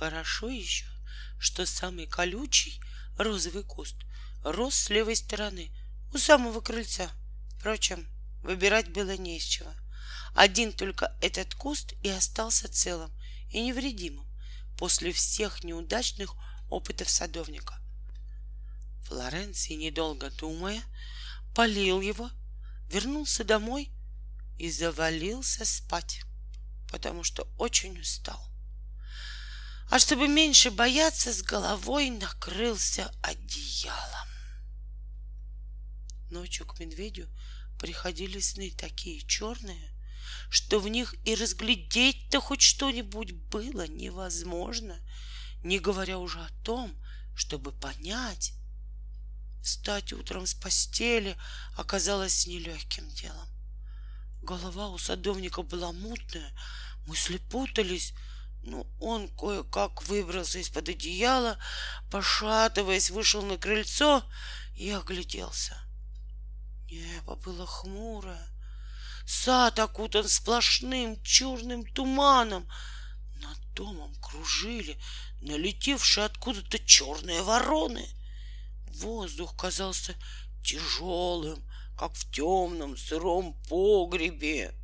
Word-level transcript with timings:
Хорошо 0.00 0.48
еще, 0.48 0.86
что 1.38 1.66
самый 1.66 2.06
колючий 2.06 2.80
розовый 3.18 3.64
куст 3.64 3.96
рос 4.42 4.74
с 4.74 4.88
левой 4.88 5.14
стороны, 5.14 5.70
у 6.14 6.16
самого 6.16 6.62
крыльца. 6.62 7.10
Впрочем, 7.58 8.08
выбирать 8.42 8.90
было 8.94 9.14
не 9.18 9.36
из 9.36 9.42
чего. 9.42 9.70
Один 10.34 10.72
только 10.72 11.14
этот 11.20 11.54
куст 11.54 11.92
и 12.02 12.08
остался 12.08 12.72
целым 12.72 13.12
и 13.50 13.60
невредимым 13.60 14.26
после 14.78 15.12
всех 15.12 15.64
неудачных 15.64 16.34
опытов 16.70 17.10
садовника. 17.10 17.78
Флоренций, 19.02 19.76
недолго 19.76 20.30
думая, 20.30 20.82
полил 21.54 22.00
его, 22.00 22.30
вернулся 22.88 23.44
домой 23.44 23.90
и 24.58 24.70
завалился 24.70 25.66
спать, 25.66 26.22
потому 26.90 27.22
что 27.22 27.46
очень 27.58 28.00
устал. 28.00 28.49
А 29.90 29.98
чтобы 29.98 30.28
меньше 30.28 30.70
бояться, 30.70 31.32
с 31.32 31.42
головой 31.42 32.10
накрылся 32.10 33.12
одеялом. 33.22 34.28
Ночью 36.30 36.64
к 36.66 36.78
медведю 36.78 37.28
приходили 37.78 38.38
сны 38.38 38.70
такие 38.70 39.20
черные, 39.26 39.90
что 40.48 40.78
в 40.78 40.88
них 40.88 41.14
и 41.26 41.34
разглядеть-то 41.34 42.40
хоть 42.40 42.62
что-нибудь 42.62 43.32
было 43.32 43.86
невозможно, 43.88 44.96
не 45.64 45.78
говоря 45.78 46.18
уже 46.18 46.38
о 46.40 46.50
том, 46.62 46.94
чтобы 47.34 47.72
понять, 47.72 48.54
Встать 49.62 50.12
утром 50.14 50.46
с 50.46 50.54
постели 50.54 51.36
оказалось 51.76 52.46
нелегким 52.46 53.08
делом. 53.10 53.48
Голова 54.42 54.88
у 54.88 54.96
садовника 54.96 55.62
была 55.62 55.92
мутная, 55.92 56.50
мысли 57.06 57.36
путались, 57.36 58.14
но 58.62 58.86
он 58.98 59.28
кое-как 59.36 60.02
выбрался 60.08 60.58
из-под 60.58 60.88
одеяла, 60.88 61.58
пошатываясь, 62.10 63.10
вышел 63.10 63.42
на 63.42 63.56
крыльцо 63.56 64.24
и 64.74 64.90
огляделся. 64.90 65.76
Небо 66.90 67.36
было 67.36 67.66
хмурое, 67.66 68.48
сад 69.26 69.78
окутан 69.78 70.28
сплошным 70.28 71.22
черным 71.22 71.84
туманом. 71.86 72.68
Над 73.36 73.72
домом 73.74 74.14
кружили 74.16 75.00
налетевшие 75.40 76.26
откуда-то 76.26 76.78
черные 76.78 77.42
вороны— 77.42 78.08
Воздух 79.00 79.56
казался 79.56 80.14
тяжелым, 80.62 81.64
как 81.96 82.14
в 82.14 82.30
темном 82.30 82.96
сыром 82.96 83.54
погребе. 83.68 84.74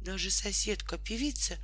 Даже 0.00 0.30
соседка-певица 0.30 1.58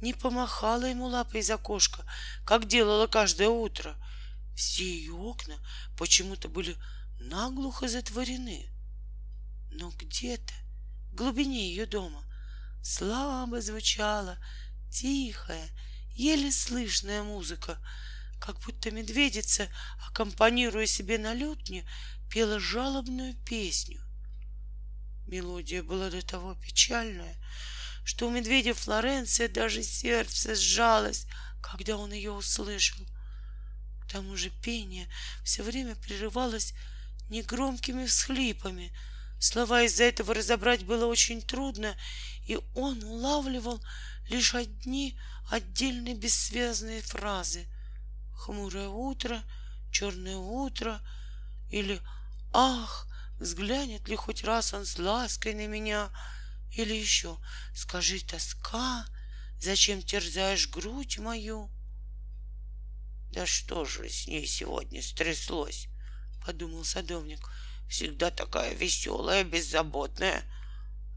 не 0.00 0.14
помахала 0.14 0.84
ему 0.84 1.06
лапой 1.06 1.40
из 1.40 1.50
окошка, 1.50 2.04
как 2.44 2.66
делала 2.66 3.06
каждое 3.06 3.48
утро. 3.48 3.96
Все 4.54 4.84
ее 4.84 5.14
окна 5.14 5.54
почему-то 5.96 6.48
были 6.48 6.76
наглухо 7.18 7.88
затворены. 7.88 8.70
Но 9.70 9.90
где-то 9.90 10.54
в 11.10 11.14
глубине 11.14 11.68
ее 11.68 11.86
дома 11.86 12.24
слабо 12.82 13.60
звучала 13.60 14.38
тихая, 14.90 15.68
еле 16.14 16.50
слышная 16.50 17.22
музыка, 17.22 17.78
как 18.40 18.60
будто 18.60 18.90
медведица, 18.90 19.68
аккомпанируя 20.06 20.86
себе 20.86 21.18
на 21.18 21.34
лютне, 21.34 21.88
пела 22.30 22.58
жалобную 22.60 23.34
песню. 23.44 24.00
Мелодия 25.26 25.82
была 25.82 26.10
до 26.10 26.22
того 26.22 26.54
печальная, 26.54 27.36
что 28.08 28.26
у 28.26 28.30
медведя 28.30 28.72
Флоренция 28.72 29.48
даже 29.48 29.82
сердце 29.82 30.54
сжалось, 30.54 31.26
когда 31.60 31.98
он 31.98 32.10
ее 32.10 32.32
услышал. 32.32 33.04
К 34.00 34.10
тому 34.10 34.34
же 34.34 34.48
пение 34.48 35.06
все 35.44 35.62
время 35.62 35.94
прерывалось 35.94 36.72
негромкими 37.28 38.06
всхлипами. 38.06 38.96
Слова 39.38 39.82
из-за 39.82 40.04
этого 40.04 40.32
разобрать 40.32 40.86
было 40.86 41.04
очень 41.04 41.42
трудно, 41.42 41.94
и 42.46 42.58
он 42.74 43.04
улавливал 43.04 43.84
лишь 44.30 44.54
одни 44.54 45.20
отдельные 45.50 46.14
бессвязные 46.14 47.02
фразы— 47.02 47.66
хмурое 48.38 48.88
утро, 48.88 49.42
черное 49.92 50.38
утро, 50.38 51.02
или 51.68 52.00
«Ах, 52.54 53.06
взглянет 53.38 54.08
ли 54.08 54.16
хоть 54.16 54.44
раз 54.44 54.72
он 54.72 54.86
с 54.86 54.98
лаской 54.98 55.52
на 55.52 55.66
меня?» 55.66 56.10
Или 56.72 56.94
еще 56.94 57.38
«Скажи, 57.74 58.20
тоска, 58.20 59.06
зачем 59.60 60.02
терзаешь 60.02 60.68
грудь 60.68 61.18
мою?» 61.18 61.70
«Да 63.32 63.46
что 63.46 63.84
же 63.84 64.08
с 64.08 64.26
ней 64.26 64.46
сегодня 64.46 65.02
стряслось?»— 65.02 65.88
подумал 66.46 66.84
садовник. 66.84 67.40
«Всегда 67.88 68.30
такая 68.30 68.74
веселая, 68.74 69.44
беззаботная». 69.44 70.42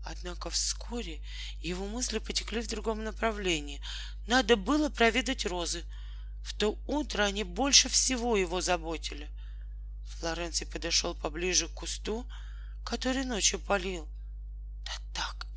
Однако 0.04 0.50
вскоре 0.50 1.24
его 1.60 1.86
мысли 1.86 2.18
потекли 2.18 2.62
в 2.62 2.68
другом 2.68 3.04
направлении. 3.04 3.84
Надо 4.26 4.56
было 4.56 4.90
проведать 4.90 5.46
розы— 5.46 5.84
в 6.44 6.54
то 6.54 6.78
утро 6.88 7.24
они 7.24 7.44
больше 7.44 7.88
всего 7.90 8.36
его 8.36 8.62
заботили. 8.62 9.30
Флоренций 10.06 10.68
подошел 10.68 11.14
поближе 11.14 11.68
к 11.68 11.74
кусту, 11.74 12.26
который 12.84 13.26
ночью 13.26 13.60
полил. 13.60 14.08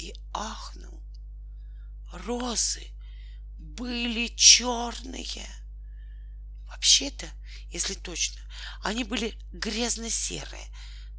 И 0.04 0.15
ахнул. 0.34 1.03
Розы 2.12 2.91
были 3.56 4.28
черные. 4.28 5.48
Вообще-то, 6.69 7.26
если 7.70 7.94
точно, 7.94 8.41
они 8.82 9.04
были 9.04 9.38
грязно-серые. 9.53 10.66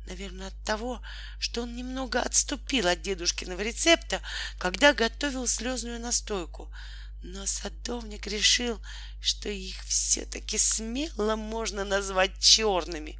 Наверное, 0.06 0.50
от 0.50 0.64
того, 0.64 1.02
что 1.40 1.64
он 1.64 1.76
немного 1.76 2.22
отступил 2.22 2.88
от 2.88 3.02
дедушкиного 3.02 3.62
рецепта, 3.62 4.22
когда 4.60 4.94
готовил 4.94 5.48
слезную 5.48 6.00
настойку— 6.00 6.72
но 7.28 7.48
садовник 7.48 8.28
решил, 8.28 8.80
что 9.20 9.50
их 9.50 9.84
все-таки 9.86 10.60
смело 10.60 11.36
можно 11.36 11.84
назвать 11.84 12.40
черными, 12.40 13.20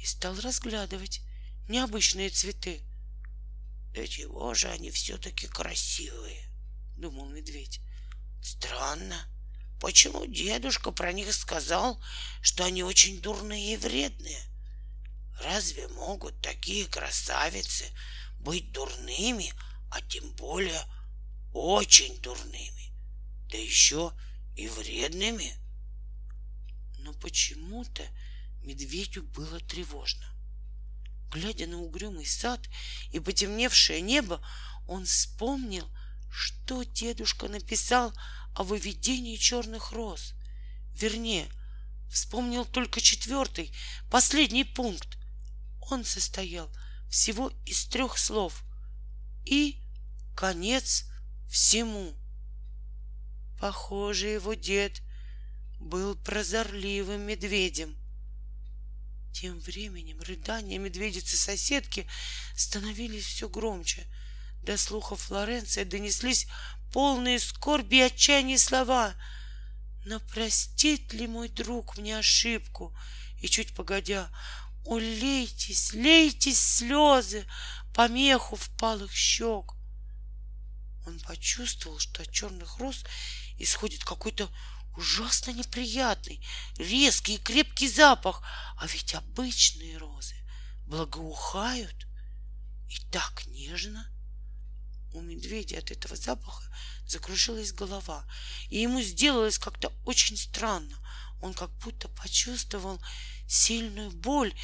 и 0.00 0.06
стал 0.06 0.38
разглядывать 0.38 1.20
необычные 1.68 2.30
цветы. 2.30 2.80
Да 3.94 4.06
чего 4.06 4.54
же 4.54 4.68
они 4.68 4.90
все-таки 4.90 5.46
красивые, 5.46 6.48
думал 6.96 7.28
медведь. 7.28 7.80
Странно, 8.42 9.16
почему 9.80 10.26
дедушка 10.26 10.92
про 10.92 11.12
них 11.12 11.32
сказал, 11.34 12.00
что 12.40 12.64
они 12.64 12.82
очень 12.82 13.20
дурные 13.20 13.74
и 13.74 13.76
вредные? 13.76 14.42
Разве 15.42 15.88
могут 15.88 16.40
такие 16.40 16.86
красавицы 16.86 17.86
быть 18.38 18.72
дурными, 18.72 19.52
а 19.90 20.00
тем 20.02 20.32
более 20.36 20.82
очень 21.52 22.20
дурными? 22.20 22.80
да 23.50 23.58
еще 23.58 24.12
и 24.56 24.68
вредными. 24.68 25.52
Но 26.98 27.12
почему-то 27.14 28.02
медведю 28.62 29.22
было 29.22 29.58
тревожно. 29.60 30.26
Глядя 31.30 31.66
на 31.66 31.78
угрюмый 31.78 32.26
сад 32.26 32.60
и 33.12 33.20
потемневшее 33.20 34.00
небо, 34.00 34.44
он 34.88 35.04
вспомнил, 35.04 35.88
что 36.30 36.82
дедушка 36.82 37.48
написал 37.48 38.12
о 38.54 38.64
выведении 38.64 39.36
черных 39.36 39.92
роз. 39.92 40.34
Вернее, 40.94 41.48
вспомнил 42.10 42.64
только 42.64 43.00
четвертый, 43.00 43.72
последний 44.10 44.64
пункт. 44.64 45.18
Он 45.90 46.04
состоял 46.04 46.68
всего 47.08 47.52
из 47.64 47.84
трех 47.84 48.18
слов. 48.18 48.64
И 49.44 49.80
конец 50.36 51.04
всему. 51.48 52.14
Похоже, 53.60 54.28
его 54.28 54.54
дед 54.54 55.02
был 55.78 56.16
прозорливым 56.16 57.22
медведем. 57.22 57.99
Тем 59.32 59.58
временем 59.60 60.20
рыдания 60.20 60.78
медведицы-соседки 60.78 62.06
становились 62.56 63.26
все 63.26 63.48
громче. 63.48 64.06
До 64.62 64.76
слуха 64.76 65.16
Флоренции 65.16 65.84
донеслись 65.84 66.46
полные 66.92 67.38
скорби 67.38 67.96
и 67.96 68.00
отчаяния 68.02 68.58
слова. 68.58 69.14
Но 70.04 70.20
простит 70.20 71.12
ли 71.12 71.26
мой 71.26 71.48
друг 71.48 71.96
мне 71.96 72.18
ошибку? 72.18 72.94
И 73.40 73.48
чуть 73.48 73.74
погодя, 73.74 74.30
улейтесь, 74.84 75.92
лейтесь 75.92 76.60
слезы, 76.60 77.46
помеху 77.94 78.56
впалых 78.56 79.12
щек. 79.14 79.72
Он 81.06 81.18
почувствовал, 81.20 81.98
что 81.98 82.22
от 82.22 82.30
черных 82.30 82.78
роз 82.78 83.04
исходит 83.58 84.04
какой-то 84.04 84.50
ужасно 84.96 85.52
неприятный, 85.52 86.44
резкий 86.76 87.34
и 87.34 87.38
крепкий 87.38 87.88
запах. 87.88 88.42
А 88.76 88.86
ведь 88.86 89.14
обычные 89.14 89.96
розы 89.98 90.34
благоухают 90.86 92.06
и 92.88 92.98
так 93.10 93.46
нежно. 93.46 94.06
У 95.12 95.20
медведя 95.20 95.78
от 95.78 95.90
этого 95.90 96.14
запаха 96.14 96.64
закружилась 97.06 97.72
голова, 97.72 98.24
и 98.68 98.80
ему 98.80 99.02
сделалось 99.02 99.58
как-то 99.58 99.92
очень 100.04 100.36
странно. 100.36 100.96
Он 101.40 101.54
как 101.54 101.70
будто 101.78 102.08
почувствовал 102.08 103.00
сильную 103.48 104.10
боль 104.10 104.54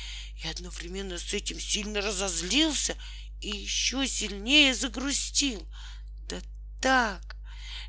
и 0.42 0.46
одновременно 0.46 1.18
с 1.18 1.32
этим 1.32 1.58
сильно 1.58 2.00
разозлился 2.00 2.96
и 3.40 3.48
еще 3.48 4.06
сильнее 4.06 4.74
загрустил. 4.74 5.66
Да 6.28 6.40
так, 6.80 7.35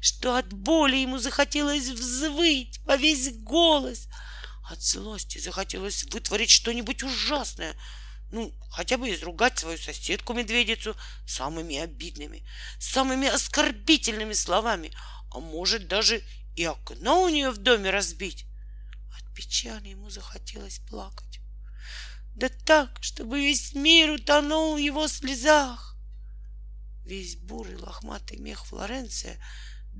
что 0.01 0.35
от 0.35 0.53
боли 0.53 0.97
ему 0.97 1.17
захотелось 1.17 1.87
взвыть 1.87 2.79
во 2.85 2.95
весь 2.95 3.33
голос. 3.39 4.07
От 4.69 4.81
злости 4.81 5.37
захотелось 5.37 6.03
вытворить 6.05 6.49
что-нибудь 6.49 7.03
ужасное, 7.03 7.75
ну, 8.31 8.53
хотя 8.69 8.97
бы 8.97 9.13
изругать 9.13 9.57
свою 9.57 9.77
соседку-медведицу 9.77 10.95
самыми 11.25 11.77
обидными, 11.77 12.45
самыми 12.79 13.27
оскорбительными 13.27 14.33
словами, 14.33 14.91
а 15.31 15.39
может 15.39 15.87
даже 15.87 16.21
и 16.55 16.65
окно 16.65 17.23
у 17.23 17.29
нее 17.29 17.51
в 17.51 17.57
доме 17.57 17.89
разбить. 17.89 18.45
От 19.17 19.33
печали 19.33 19.89
ему 19.89 20.09
захотелось 20.09 20.79
плакать. 20.79 21.39
Да 22.35 22.49
так, 22.49 22.97
чтобы 23.01 23.39
весь 23.39 23.73
мир 23.73 24.11
утонул 24.11 24.75
в 24.75 24.77
его 24.77 25.07
слезах. 25.07 25.95
Весь 27.05 27.37
бурый 27.37 27.77
лохматый 27.77 28.37
мех 28.37 28.65
Флоренция 28.65 29.39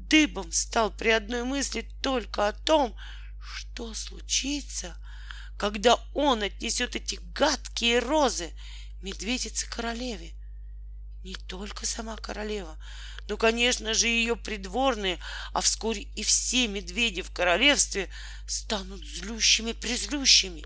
дыбом 0.08 0.52
стал 0.52 0.92
при 0.92 1.10
одной 1.10 1.44
мысли 1.44 1.82
только 2.02 2.48
о 2.48 2.54
том, 2.54 2.96
что 3.40 3.94
случится, 3.94 4.98
когда 5.58 5.96
он 6.14 6.44
отнесет 6.44 6.96
эти 6.96 7.20
гадкие 7.34 8.00
розы 8.00 8.54
медведице 9.02 9.70
королеве. 9.70 10.34
Не 11.24 11.36
только 11.36 11.86
сама 11.86 12.16
королева, 12.18 12.78
но, 13.28 13.36
конечно 13.38 13.94
же, 13.94 14.08
ее 14.08 14.36
придворные, 14.36 15.20
а 15.54 15.62
вскоре 15.62 16.04
и 16.04 16.24
все 16.24 16.68
медведи 16.68 17.22
в 17.22 17.32
королевстве 17.32 18.10
станут 18.48 19.04
злющими-призлющими. 19.06 20.64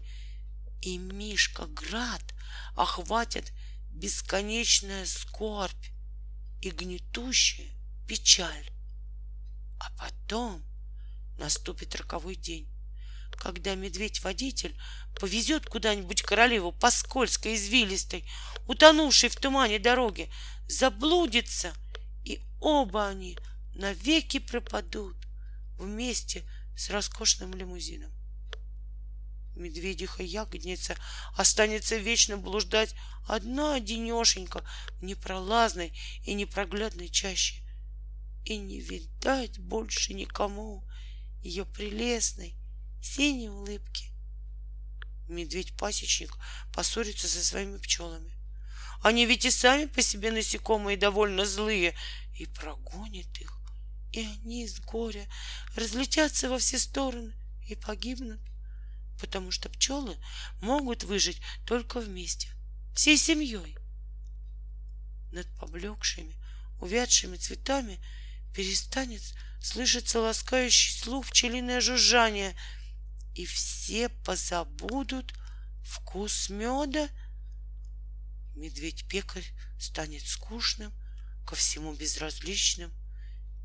И 0.81 0.98
Мишка 0.98 1.66
Град 1.66 2.22
охватят 2.75 3.51
бесконечная 3.89 5.06
скорбь 5.06 5.88
и 6.62 6.69
гнетущая 6.69 7.72
печаль. 8.07 8.69
А 9.81 9.89
потом 9.98 10.63
наступит 11.39 11.95
роковой 11.95 12.36
день, 12.36 12.69
когда 13.31 13.74
медведь-водитель 13.74 14.80
повезет 15.19 15.66
куда-нибудь 15.66 16.22
королеву 16.22 16.72
по 16.72 16.92
скользкой, 16.92 17.56
извилистой, 17.56 18.30
утонувшей 18.68 19.30
в 19.30 19.38
тумане 19.38 19.80
дороге, 19.80 20.30
заблудится, 20.68 21.74
и 22.24 22.44
оба 22.60 23.07
они 23.07 23.39
навеки 23.74 24.38
пропадут 24.38 25.18
вместе 25.80 26.44
с 26.78 26.92
роскошным 26.92 27.56
лимузином. 27.56 28.12
Медведиха-ягодница 29.56 30.95
останется 31.36 31.98
вечно 31.98 32.38
блуждать 32.38 32.94
одна 33.28 33.74
одинешенька 33.74 34.63
в 35.00 35.04
непролазной 35.04 35.92
и 36.24 36.36
непроглядной 36.36 37.10
чаще. 37.10 37.60
И 38.45 38.57
не 38.57 38.79
видать 38.79 39.59
больше 39.59 40.13
никому 40.13 40.83
ее 41.41 41.65
прелестной 41.65 42.55
синей 43.01 43.49
улыбки. 43.49 44.11
Медведь-пасечник 45.27 46.38
поссорится 46.73 47.27
со 47.27 47.43
своими 47.43 47.77
пчелами. 47.77 48.38
Они 49.01 49.25
ведь 49.25 49.45
и 49.45 49.51
сами 49.51 49.85
по 49.85 50.01
себе 50.01 50.31
насекомые 50.31 50.97
довольно 50.97 51.45
злые, 51.45 51.95
и 52.38 52.45
прогонит 52.45 53.39
их, 53.39 53.59
и 54.11 54.19
они 54.19 54.63
из 54.63 54.79
горя 54.79 55.27
разлетятся 55.75 56.49
во 56.49 56.57
все 56.57 56.77
стороны 56.79 57.33
и 57.67 57.75
погибнут, 57.75 58.41
потому 59.19 59.51
что 59.51 59.69
пчелы 59.69 60.17
могут 60.61 61.03
выжить 61.03 61.41
только 61.65 61.99
вместе, 61.99 62.49
всей 62.95 63.17
семьей. 63.17 63.77
Над 65.31 65.47
поблекшими, 65.57 66.35
увядшими 66.79 67.37
цветами 67.37 67.99
перестанет 68.53 69.21
слышится 69.62 70.19
ласкающий 70.19 70.94
слух 70.98 71.27
пчелиное 71.27 71.81
жужжание, 71.81 72.56
и 73.36 73.45
все 73.45 74.09
позабудут 74.09 75.33
вкус 75.83 76.50
меда. 76.50 77.09
Медведь-пекарь 78.56 79.45
станет 79.80 80.25
скучным, 80.27 80.92
ко 81.45 81.56
всему 81.56 81.94
безразличным. 81.94 82.92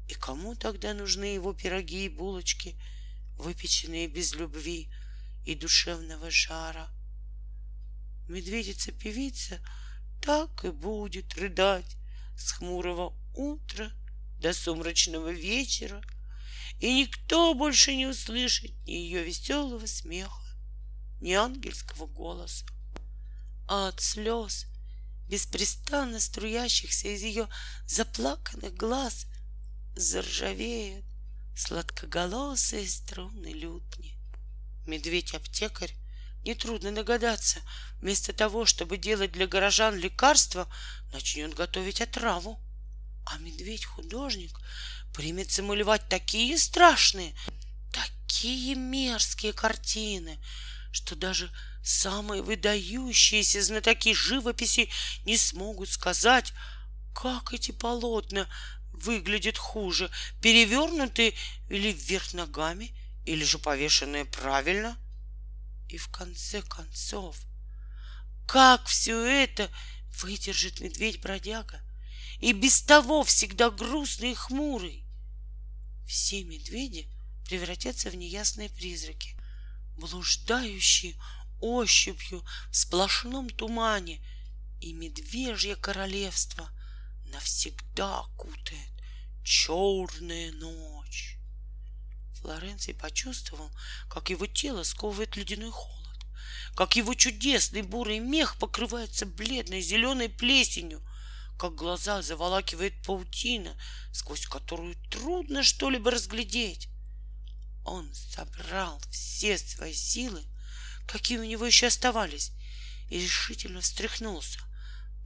И 0.08 0.14
кому 0.14 0.54
тогда 0.54 0.94
нужны 0.94 1.24
его 1.24 1.52
пироги 1.52 2.04
и 2.04 2.08
булочки, 2.08 2.78
выпеченные 3.36 4.06
без 4.06 4.34
любви 4.34 4.88
и 5.44 5.54
душевного 5.54 6.30
жара? 6.30 6.88
Медведица-певица 8.28 9.60
так 10.22 10.64
и 10.64 10.70
будет 10.70 11.34
рыдать 11.34 11.96
с 12.36 12.52
хмурого 12.52 13.14
утра 13.34 13.92
до 14.40 14.52
сумрачного 14.52 15.30
вечера, 15.30 16.02
и 16.78 16.92
никто 16.92 17.54
больше 17.54 17.94
не 17.94 18.06
услышит 18.06 18.72
ни 18.86 18.92
ее 18.92 19.24
веселого 19.24 19.86
смеха, 19.86 20.42
ни 21.20 21.32
ангельского 21.32 22.06
голоса. 22.06 22.66
А 23.68 23.88
от 23.88 24.00
слез, 24.00 24.66
беспрестанно 25.28 26.20
струящихся 26.20 27.08
из 27.08 27.22
ее 27.22 27.48
заплаканных 27.86 28.74
глаз, 28.74 29.26
заржавеют 29.94 31.04
сладкоголосые 31.56 32.86
струны 32.86 33.52
лютни. 33.52 34.18
Медведь-аптекарь 34.86 35.94
Нетрудно 36.46 36.92
догадаться, 36.92 37.58
вместо 37.98 38.32
того, 38.32 38.66
чтобы 38.66 38.98
делать 38.98 39.32
для 39.32 39.48
горожан 39.48 39.96
лекарства, 39.96 40.72
начнет 41.12 41.54
готовить 41.54 42.00
отраву. 42.00 42.60
А 43.26 43.38
медведь-художник 43.38 44.58
примется 45.12 45.62
малевать 45.62 46.08
такие 46.08 46.56
страшные, 46.58 47.34
такие 47.92 48.76
мерзкие 48.76 49.52
картины, 49.52 50.38
что 50.92 51.16
даже 51.16 51.50
самые 51.82 52.42
выдающиеся 52.42 53.62
знатоки 53.62 54.14
живописи 54.14 54.88
не 55.24 55.36
смогут 55.36 55.88
сказать, 55.88 56.52
как 57.14 57.52
эти 57.52 57.72
полотна 57.72 58.48
выглядят 58.92 59.58
хуже, 59.58 60.08
перевернутые 60.40 61.34
или 61.68 61.92
вверх 61.92 62.32
ногами, 62.32 62.96
или 63.24 63.42
же 63.44 63.58
повешенные 63.58 64.24
правильно. 64.24 64.96
И 65.88 65.98
в 65.98 66.08
конце 66.10 66.62
концов, 66.62 67.36
как 68.46 68.86
все 68.86 69.20
это 69.24 69.68
выдержит 70.22 70.80
медведь-бродяга? 70.80 71.85
И 72.40 72.52
без 72.52 72.82
того 72.82 73.24
всегда 73.24 73.70
грустный 73.70 74.32
и 74.32 74.34
хмурый. 74.34 75.04
Все 76.06 76.44
медведи 76.44 77.08
превратятся 77.46 78.10
в 78.10 78.16
неясные 78.16 78.68
призраки, 78.68 79.36
блуждающие 79.96 81.16
ощупью 81.60 82.44
в 82.70 82.76
сплошном 82.76 83.48
тумане, 83.48 84.20
и 84.80 84.92
медвежье 84.92 85.74
королевство 85.74 86.68
навсегда 87.32 88.20
окутает 88.20 88.90
черная 89.42 90.52
ночь. 90.52 91.38
Флоренций 92.34 92.94
почувствовал, 92.94 93.70
как 94.10 94.28
его 94.28 94.46
тело 94.46 94.82
сковывает 94.82 95.34
ледяной 95.36 95.70
холод, 95.70 96.26
как 96.74 96.94
его 96.94 97.14
чудесный 97.14 97.82
бурый 97.82 98.18
мех 98.18 98.58
покрывается 98.58 99.24
бледной 99.24 99.80
зеленой 99.80 100.28
плесенью— 100.28 101.02
как 101.58 101.74
глаза 101.74 102.22
заволакивает 102.22 103.02
паутина, 103.02 103.76
сквозь 104.12 104.46
которую 104.46 104.94
трудно 105.10 105.62
что-либо 105.62 106.10
разглядеть. 106.10 106.88
Он 107.84 108.12
собрал 108.14 109.00
все 109.10 109.56
свои 109.58 109.94
силы, 109.94 110.42
какие 111.06 111.38
у 111.38 111.44
него 111.44 111.66
еще 111.66 111.86
оставались, 111.86 112.52
и 113.08 113.18
решительно 113.18 113.80
встряхнулся. 113.80 114.60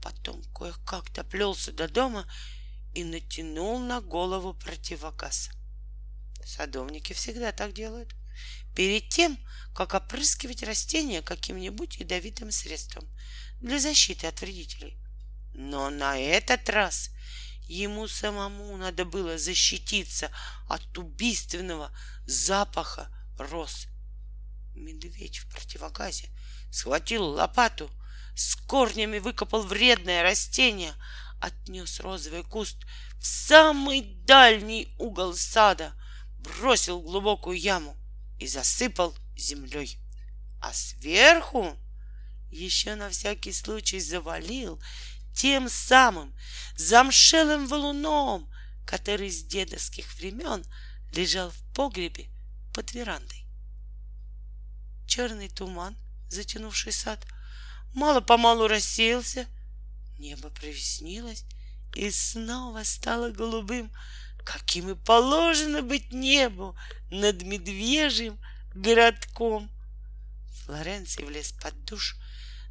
Потом 0.01 0.43
кое-как 0.53 1.11
доплелся 1.13 1.71
до 1.71 1.87
дома 1.87 2.31
и 2.93 3.03
натянул 3.03 3.79
на 3.79 4.01
голову 4.01 4.53
противогаз. 4.53 5.49
Садовники 6.45 7.13
всегда 7.13 7.51
так 7.51 7.73
делают. 7.73 8.13
Перед 8.75 9.09
тем, 9.09 9.37
как 9.75 9.93
опрыскивать 9.93 10.63
растения 10.63 11.21
каким-нибудь 11.21 11.97
ядовитым 11.97 12.51
средством 12.51 13.07
для 13.59 13.79
защиты 13.79 14.27
от 14.27 14.41
вредителей. 14.41 15.00
Но 15.53 15.89
на 15.89 16.17
этот 16.17 16.69
раз 16.69 17.11
ему 17.67 18.07
самому 18.07 18.75
надо 18.77 19.05
было 19.05 19.37
защититься 19.37 20.31
от 20.67 20.97
убийственного 20.97 21.91
запаха 22.25 23.09
роз. 23.37 23.87
Медведь 24.75 25.39
в 25.39 25.47
противогазе 25.47 26.29
схватил 26.71 27.25
лопату, 27.25 27.89
с 28.35 28.55
корнями 28.55 29.19
выкопал 29.19 29.63
вредное 29.63 30.23
растение, 30.23 30.93
отнес 31.39 31.99
розовый 31.99 32.43
куст 32.43 32.77
в 33.19 33.25
самый 33.25 34.01
дальний 34.01 34.95
угол 34.97 35.33
сада, 35.33 35.93
бросил 36.39 36.99
в 36.99 37.05
глубокую 37.05 37.59
яму 37.59 37.97
и 38.39 38.47
засыпал 38.47 39.15
землей. 39.35 39.99
А 40.61 40.73
сверху 40.73 41.77
еще 42.49 42.95
на 42.95 43.09
всякий 43.09 43.53
случай 43.53 43.99
завалил 43.99 44.81
тем 45.33 45.69
самым 45.69 46.33
замшелым 46.75 47.67
валуном, 47.67 48.49
который 48.85 49.29
с 49.29 49.43
дедовских 49.43 50.13
времен 50.15 50.65
лежал 51.13 51.51
в 51.51 51.73
погребе 51.73 52.29
под 52.73 52.93
верандой. 52.93 53.45
Черный 55.07 55.49
туман, 55.49 55.95
затянувший 56.29 56.93
сад, 56.93 57.25
мало-помалу 57.93 58.67
рассеялся, 58.67 59.45
небо 60.17 60.49
прояснилось 60.49 61.45
и 61.95 62.09
снова 62.11 62.83
стало 62.83 63.31
голубым, 63.31 63.91
каким 64.45 64.89
и 64.89 64.95
положено 64.95 65.81
быть 65.81 66.11
небу 66.11 66.75
над 67.09 67.43
медвежьим 67.43 68.39
городком. 68.73 69.69
Флоренций 70.63 71.25
влез 71.25 71.51
под 71.51 71.83
душ, 71.83 72.15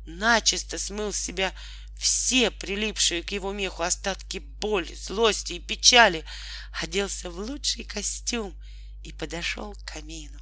начисто 0.06 0.78
смыл 0.78 1.12
с 1.12 1.18
себя 1.18 1.52
все 2.00 2.50
прилипшие 2.50 3.22
к 3.22 3.30
его 3.30 3.52
меху 3.52 3.82
остатки 3.82 4.38
боли, 4.38 4.94
злости 4.94 5.52
и 5.52 5.60
печали, 5.60 6.24
оделся 6.80 7.30
в 7.30 7.38
лучший 7.38 7.84
костюм 7.84 8.58
и 9.02 9.12
подошел 9.12 9.74
к 9.74 9.84
камину. 9.84 10.40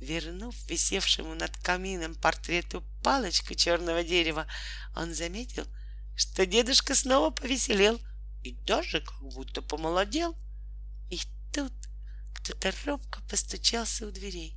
Вернув 0.00 0.56
висевшему 0.68 1.36
над 1.36 1.56
камином 1.58 2.16
портрету 2.16 2.82
палочку 3.04 3.54
черного 3.54 4.02
дерева, 4.02 4.48
он 4.96 5.14
заметил, 5.14 5.64
что 6.16 6.44
дедушка 6.44 6.96
снова 6.96 7.30
повеселел 7.30 8.00
и 8.42 8.50
даже 8.66 9.00
как 9.00 9.22
будто 9.22 9.62
помолодел. 9.62 10.36
И 11.08 11.20
тут 11.52 11.72
кто-то 12.34 12.74
робко 12.84 13.20
постучался 13.30 14.08
у 14.08 14.10
дверей. 14.10 14.56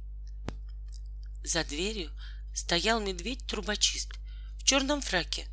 За 1.44 1.64
дверью 1.64 2.10
стоял 2.56 3.00
медведь-трубочист 3.00 4.10
в 4.58 4.64
черном 4.64 5.02
фраке. 5.02 5.48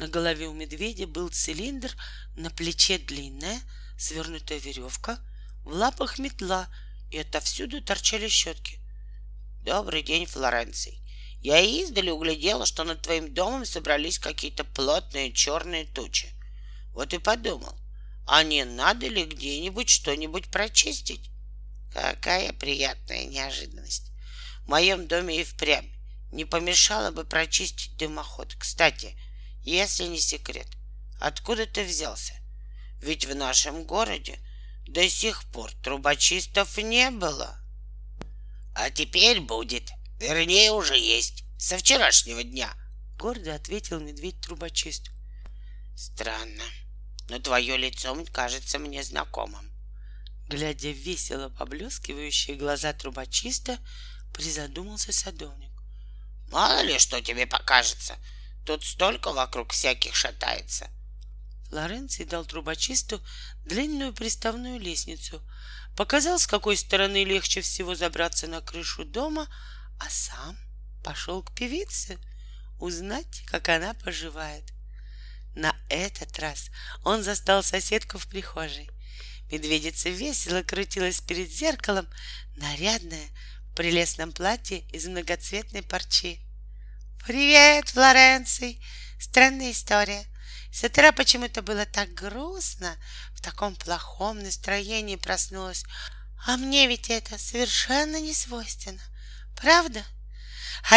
На 0.00 0.08
голове 0.08 0.48
у 0.48 0.54
медведя 0.54 1.06
был 1.06 1.28
цилиндр, 1.28 1.94
на 2.34 2.48
плече 2.48 2.96
длинная, 2.96 3.60
свернутая 3.98 4.58
веревка, 4.58 5.18
в 5.62 5.74
лапах 5.74 6.18
метла, 6.18 6.70
и 7.10 7.18
отовсюду 7.18 7.82
торчали 7.82 8.26
щетки. 8.26 8.78
Добрый 9.62 10.02
день, 10.02 10.24
Флоренций. 10.24 11.02
Я 11.42 11.60
издали 11.60 12.08
углядела, 12.08 12.64
что 12.64 12.84
над 12.84 13.02
твоим 13.02 13.34
домом 13.34 13.66
собрались 13.66 14.18
какие-то 14.18 14.64
плотные 14.64 15.34
черные 15.34 15.84
тучи. 15.84 16.30
Вот 16.94 17.12
и 17.12 17.18
подумал, 17.18 17.78
а 18.26 18.42
не 18.42 18.64
надо 18.64 19.06
ли 19.06 19.26
где-нибудь 19.26 19.90
что-нибудь 19.90 20.50
прочистить? 20.50 21.28
Какая 21.92 22.54
приятная 22.54 23.26
неожиданность. 23.26 24.10
В 24.64 24.70
моем 24.70 25.06
доме 25.06 25.42
и 25.42 25.44
впрямь 25.44 25.92
не 26.32 26.46
помешало 26.46 27.10
бы 27.10 27.24
прочистить 27.24 27.98
дымоход. 27.98 28.54
Кстати, 28.58 29.14
если 29.62 30.04
не 30.04 30.18
секрет, 30.18 30.68
откуда 31.20 31.66
ты 31.66 31.84
взялся? 31.84 32.34
Ведь 33.00 33.24
в 33.24 33.34
нашем 33.34 33.84
городе 33.84 34.38
до 34.86 35.08
сих 35.08 35.44
пор 35.52 35.72
трубочистов 35.82 36.76
не 36.78 37.10
было. 37.10 37.58
А 38.74 38.90
теперь 38.90 39.40
будет. 39.40 39.90
Вернее, 40.18 40.72
уже 40.72 40.98
есть. 40.98 41.44
Со 41.58 41.78
вчерашнего 41.78 42.42
дня. 42.42 42.74
Гордо 43.16 43.54
ответил 43.54 44.00
медведь-трубочист. 44.00 45.10
Странно, 45.94 46.64
но 47.28 47.38
твое 47.38 47.76
лицо 47.76 48.16
кажется 48.32 48.78
мне 48.78 49.02
знакомым. 49.02 49.70
Глядя 50.48 50.88
в 50.88 50.96
весело 50.96 51.48
поблескивающие 51.50 52.56
глаза 52.56 52.92
трубочиста, 52.92 53.78
призадумался 54.32 55.12
садовник. 55.12 55.70
Мало 56.50 56.82
ли 56.82 56.98
что 56.98 57.20
тебе 57.20 57.46
покажется. 57.46 58.16
Тут 58.70 58.84
столько 58.84 59.32
вокруг 59.32 59.72
всяких 59.72 60.14
шатается. 60.14 60.88
Лоренций 61.72 62.24
дал 62.24 62.44
трубочисту 62.44 63.20
длинную 63.64 64.12
приставную 64.12 64.78
лестницу, 64.78 65.42
показал, 65.96 66.38
с 66.38 66.46
какой 66.46 66.76
стороны 66.76 67.24
легче 67.24 67.62
всего 67.62 67.96
забраться 67.96 68.46
на 68.46 68.60
крышу 68.60 69.04
дома, 69.04 69.48
а 69.98 70.08
сам 70.08 70.56
пошел 71.02 71.42
к 71.42 71.52
певице 71.52 72.16
узнать, 72.78 73.42
как 73.46 73.68
она 73.70 73.92
поживает. 73.92 74.72
На 75.56 75.74
этот 75.88 76.38
раз 76.38 76.70
он 77.02 77.24
застал 77.24 77.64
соседку 77.64 78.18
в 78.18 78.28
прихожей. 78.28 78.88
Медведица 79.50 80.10
весело 80.10 80.62
крутилась 80.62 81.20
перед 81.20 81.50
зеркалом, 81.50 82.08
нарядная, 82.54 83.30
в 83.72 83.74
прелестном 83.74 84.30
платье 84.30 84.84
из 84.92 85.08
многоцветной 85.08 85.82
парчи. 85.82 86.46
«Привет, 87.26 87.90
Флоренций! 87.90 88.82
Странная 89.18 89.72
история. 89.72 90.24
С 90.72 90.82
утра 90.84 91.12
почему-то 91.12 91.60
было 91.60 91.84
так 91.84 92.14
грустно, 92.14 92.96
в 93.34 93.42
таком 93.42 93.76
плохом 93.76 94.38
настроении 94.38 95.16
проснулась. 95.16 95.84
А 96.46 96.56
мне 96.56 96.86
ведь 96.86 97.10
это 97.10 97.36
совершенно 97.36 98.18
не 98.20 98.32
свойственно. 98.32 99.02
Правда? 99.54 100.02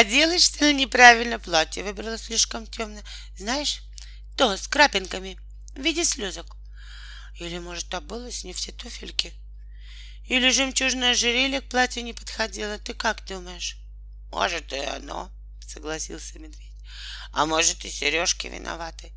Делаешь, 0.06 0.44
что 0.44 0.66
ли, 0.66 0.74
неправильно 0.74 1.40
платье 1.40 1.84
выбрала 1.84 2.18
слишком 2.18 2.68
темное. 2.68 3.04
Знаешь, 3.38 3.82
то 4.38 4.56
с 4.56 4.68
крапинками 4.70 5.38
в 5.76 5.82
виде 5.82 6.06
слезок. 6.06 6.56
Или, 7.36 7.60
может, 7.60 7.94
обылась 7.94 8.46
не 8.46 8.54
все 8.54 8.72
туфельки. 8.72 9.34
Или 10.30 10.50
жемчужное 10.52 11.12
ожерелье 11.12 11.60
к 11.60 11.70
платью 11.70 12.06
не 12.06 12.14
подходило. 12.14 12.80
Ты 12.80 12.94
как 12.94 13.26
думаешь? 13.26 13.76
Может, 14.32 14.72
и 14.72 14.78
оно, 14.78 15.30
согласился 15.70 16.40
медведь. 16.40 16.72
А 17.32 17.46
может, 17.46 17.86
и 17.86 17.90
сережки 17.90 18.48
виноваты. 18.48 19.12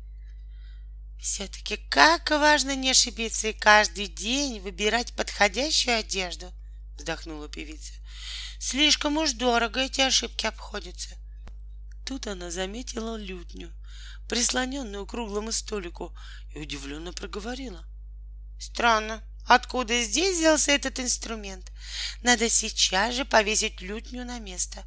Все-таки 1.19 1.77
как 1.89 2.29
важно 2.29 2.75
не 2.75 2.91
ошибиться 2.91 3.49
и 3.49 3.53
каждый 3.53 4.07
день 4.07 4.59
выбирать 4.59 5.13
подходящую 5.13 5.97
одежду, 5.97 6.51
вздохнула 6.95 7.49
певица. 7.49 7.93
Слишком 8.59 9.17
уж 9.17 9.33
дорого 9.33 9.81
эти 9.81 10.01
ошибки 10.01 10.45
обходятся. 10.45 11.15
Тут 12.05 12.27
она 12.27 12.51
заметила 12.51 13.17
лютню, 13.17 13.73
прислоненную 14.29 15.05
к 15.05 15.09
круглому 15.09 15.51
столику, 15.51 16.15
и 16.53 16.59
удивленно 16.59 17.13
проговорила. 17.13 17.85
Странно, 18.59 19.23
откуда 19.45 20.01
здесь 20.01 20.37
взялся 20.37 20.71
этот 20.71 20.99
инструмент? 20.99 21.71
Надо 22.21 22.49
сейчас 22.49 23.15
же 23.15 23.25
повесить 23.25 23.81
лютню 23.81 24.25
на 24.25 24.39
место, 24.39 24.83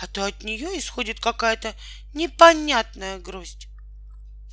а 0.00 0.06
то 0.06 0.24
от 0.24 0.42
нее 0.42 0.78
исходит 0.78 1.20
какая-то 1.20 1.74
непонятная 2.12 3.18
грусть. 3.18 3.68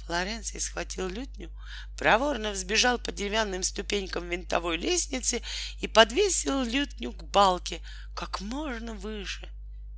Флоренций 0.05 0.59
схватил 0.59 1.07
лютню, 1.07 1.49
проворно 1.97 2.51
взбежал 2.51 2.99
по 2.99 3.11
деревянным 3.11 3.63
ступенькам 3.63 4.27
винтовой 4.29 4.77
лестницы 4.77 5.41
и 5.79 5.87
подвесил 5.87 6.63
лютню 6.63 7.13
к 7.13 7.23
балке 7.23 7.81
как 8.15 8.41
можно 8.41 8.93
выше. 8.93 9.49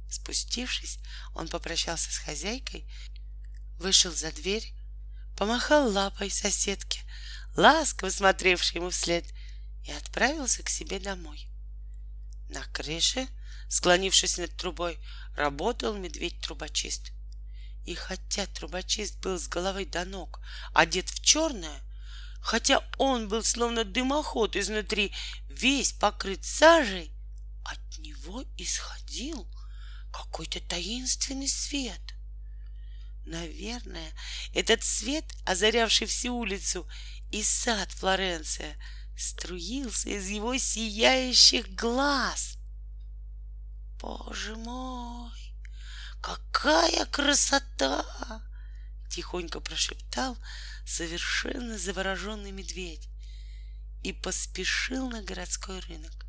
Спустившись, 0.09 0.99
он 1.33 1.47
попрощался 1.47 2.11
с 2.11 2.17
хозяйкой, 2.17 2.87
вышел 3.79 4.11
за 4.11 4.31
дверь, 4.31 4.73
помахал 5.35 5.91
лапой 5.91 6.29
соседке, 6.29 7.01
ласково 7.55 8.09
смотревшей 8.09 8.77
ему 8.77 8.91
вслед, 8.91 9.25
и 9.85 9.91
отправился 9.91 10.61
к 10.63 10.69
себе 10.69 10.99
домой. 10.99 11.47
На 12.49 12.63
крыше, 12.65 13.27
склонившись 13.73 14.37
над 14.37 14.55
трубой, 14.55 14.99
работал 15.35 15.95
медведь-трубочист— 15.95 17.11
и 17.85 17.95
хотя 17.95 18.45
трубочист 18.45 19.19
был 19.19 19.37
с 19.37 19.47
головы 19.47 19.85
до 19.85 20.05
ног 20.05 20.39
одет 20.73 21.09
в 21.09 21.23
черное, 21.23 21.81
хотя 22.41 22.81
он 22.97 23.27
был 23.27 23.43
словно 23.43 23.83
дымоход 23.83 24.55
изнутри, 24.55 25.13
весь 25.49 25.91
покрыт 25.91 26.45
сажей, 26.45 27.11
от 27.65 27.99
него 27.99 28.43
исходил 28.57 29.47
какой-то 30.11 30.61
таинственный 30.61 31.47
свет. 31.47 31.99
Наверное, 33.25 34.11
этот 34.53 34.83
свет, 34.83 35.25
озарявший 35.45 36.07
всю 36.07 36.35
улицу 36.35 36.87
и 37.31 37.41
сад 37.43 37.91
Флоренция, 37.91 38.77
струился 39.17 40.09
из 40.09 40.27
его 40.27 40.57
сияющих 40.57 41.69
глаз. 41.75 42.52
Боже 44.03 44.57
мой! 44.57 45.31
Какая 46.19 47.05
красота! 47.05 48.05
Тихонько 49.09 49.61
прошептал 49.61 50.37
совершенно 50.85 51.77
завороженный 51.77 52.51
медведь 52.51 53.07
и 54.03 54.11
поспешил 54.11 55.09
на 55.09 55.23
городской 55.23 55.79
рынок. 55.79 56.25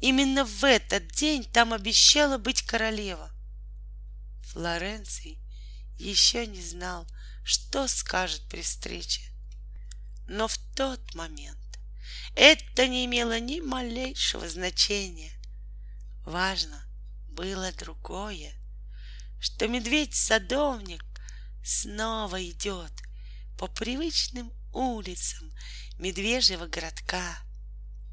Именно 0.00 0.44
в 0.44 0.62
этот 0.62 1.08
день 1.08 1.42
там 1.42 1.72
обещала 1.72 2.38
быть 2.38 2.62
королева. 2.62 3.32
Флоренций 4.52 5.40
еще 5.98 6.46
не 6.46 6.62
знал, 6.62 7.08
что 7.42 7.88
скажет 7.88 8.48
при 8.48 8.62
встрече. 8.62 9.22
Но 10.28 10.46
в 10.46 10.56
тот 10.76 11.16
момент 11.16 11.80
это 12.36 12.86
не 12.86 13.04
имело 13.04 13.40
ни 13.40 13.58
малейшего 13.58 14.48
значения. 14.48 15.32
Важно 16.24 16.86
было 17.30 17.72
другое, 17.72 18.54
что 19.38 19.68
медведь-садовник 19.68 21.04
снова 21.64 22.42
идет 22.42 22.92
по 23.58 23.66
привычным 23.66 24.52
улицам 24.72 25.52
медвежьего 25.98 26.66
городка, 26.66 27.38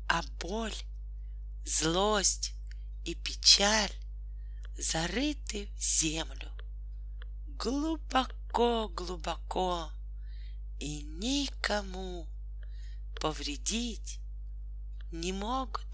а 0.08 0.22
боль, 0.40 0.76
злость 1.66 2.54
и 3.06 3.16
печаль 3.16 3.92
зарыты 4.78 5.70
в 5.76 5.82
землю 5.82 6.52
глубоко-глубоко 7.58 9.92
и 10.80 11.02
никому 11.02 12.28
повредить 13.20 14.20
не 15.12 15.34
могут. 15.34 15.87